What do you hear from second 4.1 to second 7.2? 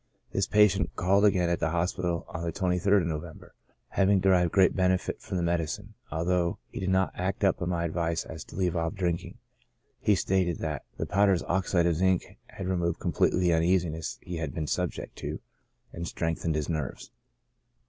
derived great benefit from the medicine, although he did not